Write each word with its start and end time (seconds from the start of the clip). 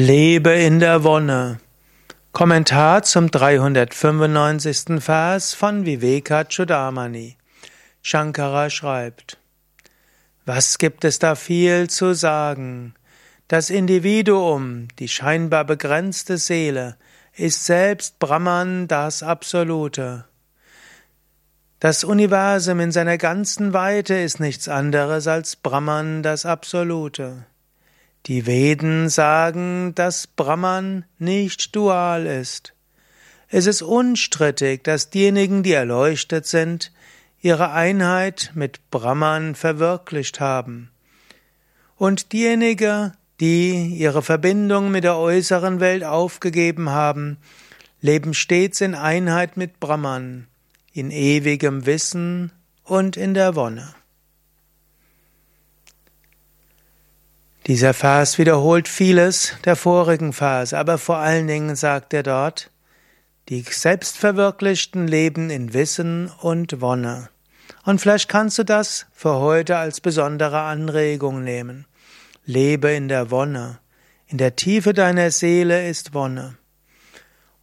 Lebe 0.00 0.50
in 0.50 0.78
der 0.78 1.02
Wonne. 1.02 1.58
Kommentar 2.30 3.02
zum 3.02 3.32
395. 3.32 5.02
Vers 5.02 5.54
von 5.54 5.86
Vivekachudamani. 5.86 7.36
Shankara 8.00 8.70
schreibt: 8.70 9.38
Was 10.46 10.78
gibt 10.78 11.04
es 11.04 11.18
da 11.18 11.34
viel 11.34 11.90
zu 11.90 12.14
sagen? 12.14 12.94
Das 13.48 13.70
Individuum, 13.70 14.86
die 15.00 15.08
scheinbar 15.08 15.64
begrenzte 15.64 16.38
Seele, 16.38 16.96
ist 17.34 17.64
selbst 17.64 18.20
Brahman 18.20 18.86
das 18.86 19.24
Absolute. 19.24 20.26
Das 21.80 22.04
Universum 22.04 22.78
in 22.78 22.92
seiner 22.92 23.18
ganzen 23.18 23.72
Weite 23.72 24.14
ist 24.14 24.38
nichts 24.38 24.68
anderes 24.68 25.26
als 25.26 25.56
Brahman 25.56 26.22
das 26.22 26.46
Absolute. 26.46 27.46
Die 28.26 28.46
Veden 28.46 29.08
sagen, 29.08 29.94
dass 29.94 30.26
Brahman 30.26 31.04
nicht 31.18 31.74
dual 31.74 32.26
ist. 32.26 32.74
Es 33.48 33.66
ist 33.66 33.80
unstrittig, 33.80 34.84
dass 34.84 35.08
diejenigen, 35.08 35.62
die 35.62 35.72
erleuchtet 35.72 36.46
sind, 36.46 36.92
ihre 37.40 37.72
Einheit 37.72 38.52
mit 38.54 38.90
Brahman 38.90 39.54
verwirklicht 39.54 40.40
haben. 40.40 40.90
Und 41.96 42.32
diejenigen, 42.32 43.12
die 43.40 43.94
ihre 43.96 44.22
Verbindung 44.22 44.90
mit 44.90 45.04
der 45.04 45.16
äußeren 45.16 45.80
Welt 45.80 46.04
aufgegeben 46.04 46.90
haben, 46.90 47.38
leben 48.00 48.34
stets 48.34 48.80
in 48.80 48.94
Einheit 48.94 49.56
mit 49.56 49.80
Brahman, 49.80 50.46
in 50.92 51.10
ewigem 51.10 51.86
Wissen 51.86 52.52
und 52.84 53.16
in 53.16 53.34
der 53.34 53.54
Wonne. 53.54 53.94
Dieser 57.68 57.92
Vers 57.92 58.38
wiederholt 58.38 58.88
vieles 58.88 59.52
der 59.66 59.76
vorigen 59.76 60.32
Vers, 60.32 60.72
aber 60.72 60.96
vor 60.96 61.18
allen 61.18 61.46
Dingen 61.46 61.76
sagt 61.76 62.14
er 62.14 62.22
dort, 62.22 62.70
die 63.50 63.60
Selbstverwirklichten 63.60 65.06
leben 65.06 65.50
in 65.50 65.74
Wissen 65.74 66.32
und 66.40 66.80
Wonne. 66.80 67.28
Und 67.84 68.00
vielleicht 68.00 68.30
kannst 68.30 68.56
du 68.56 68.64
das 68.64 69.04
für 69.12 69.34
heute 69.34 69.76
als 69.76 70.00
besondere 70.00 70.62
Anregung 70.62 71.44
nehmen. 71.44 71.84
Lebe 72.46 72.90
in 72.92 73.08
der 73.08 73.30
Wonne. 73.30 73.80
In 74.28 74.38
der 74.38 74.56
Tiefe 74.56 74.94
deiner 74.94 75.30
Seele 75.30 75.90
ist 75.90 76.14
Wonne. 76.14 76.56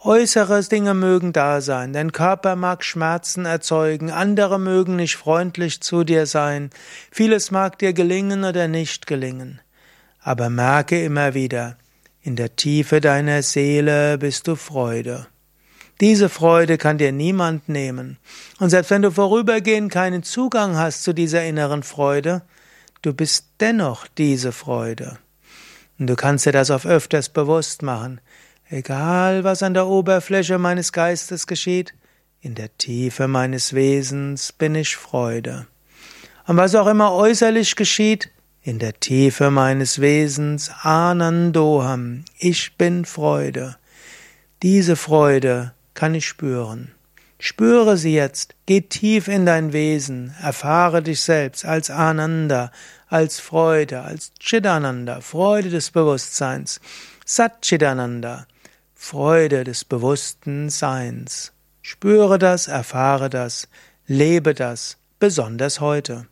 Äußere 0.00 0.64
Dinge 0.64 0.94
mögen 0.94 1.32
da 1.32 1.60
sein, 1.60 1.92
dein 1.92 2.10
Körper 2.10 2.56
mag 2.56 2.82
Schmerzen 2.82 3.46
erzeugen, 3.46 4.10
andere 4.10 4.58
mögen 4.58 4.96
nicht 4.96 5.16
freundlich 5.16 5.80
zu 5.80 6.02
dir 6.02 6.26
sein, 6.26 6.70
vieles 7.12 7.52
mag 7.52 7.78
dir 7.78 7.92
gelingen 7.92 8.42
oder 8.42 8.66
nicht 8.66 9.06
gelingen. 9.06 9.60
Aber 10.22 10.50
merke 10.50 11.02
immer 11.02 11.34
wieder, 11.34 11.76
in 12.22 12.36
der 12.36 12.54
Tiefe 12.54 13.00
deiner 13.00 13.42
Seele 13.42 14.18
bist 14.18 14.46
du 14.46 14.54
Freude. 14.54 15.26
Diese 16.00 16.28
Freude 16.28 16.78
kann 16.78 16.98
dir 16.98 17.12
niemand 17.12 17.68
nehmen. 17.68 18.18
Und 18.58 18.70
selbst 18.70 18.90
wenn 18.90 19.02
du 19.02 19.10
vorübergehend 19.10 19.92
keinen 19.92 20.24
Zugang 20.24 20.76
hast 20.76 21.04
zu 21.04 21.12
dieser 21.12 21.44
inneren 21.44 21.82
Freude, 21.82 22.42
du 23.02 23.14
bist 23.14 23.46
dennoch 23.60 24.06
diese 24.06 24.52
Freude. 24.52 25.18
Und 25.98 26.08
du 26.08 26.16
kannst 26.16 26.46
dir 26.46 26.52
das 26.52 26.72
auf 26.72 26.86
öfters 26.86 27.28
bewusst 27.28 27.82
machen. 27.82 28.20
Egal, 28.68 29.44
was 29.44 29.62
an 29.62 29.74
der 29.74 29.86
Oberfläche 29.86 30.58
meines 30.58 30.92
Geistes 30.92 31.46
geschieht, 31.46 31.94
in 32.40 32.56
der 32.56 32.76
Tiefe 32.78 33.28
meines 33.28 33.72
Wesens 33.72 34.50
bin 34.50 34.74
ich 34.74 34.96
Freude. 34.96 35.68
Und 36.48 36.56
was 36.56 36.74
auch 36.74 36.88
immer 36.88 37.12
äußerlich 37.12 37.76
geschieht, 37.76 38.31
in 38.62 38.78
der 38.78 38.98
Tiefe 39.00 39.50
meines 39.50 40.00
Wesens 40.00 40.70
Anandoham, 40.82 42.24
ich 42.38 42.76
bin 42.76 43.04
Freude. 43.04 43.76
Diese 44.62 44.94
Freude 44.94 45.72
kann 45.94 46.14
ich 46.14 46.26
spüren. 46.26 46.92
Spüre 47.40 47.96
sie 47.96 48.14
jetzt, 48.14 48.54
geh 48.66 48.82
tief 48.82 49.26
in 49.26 49.46
dein 49.46 49.72
Wesen, 49.72 50.32
erfahre 50.40 51.02
dich 51.02 51.22
selbst 51.22 51.64
als 51.64 51.90
Ananda, 51.90 52.70
als 53.08 53.40
Freude, 53.40 54.02
als 54.02 54.30
Chidananda, 54.38 55.20
Freude 55.20 55.70
des 55.70 55.90
Bewusstseins, 55.90 56.80
Satchidananda, 57.26 58.46
Freude 58.94 59.64
des 59.64 59.84
bewussten 59.84 60.70
Seins. 60.70 61.52
Spüre 61.82 62.38
das, 62.38 62.68
erfahre 62.68 63.28
das, 63.28 63.66
lebe 64.06 64.54
das, 64.54 64.98
besonders 65.18 65.80
heute. 65.80 66.28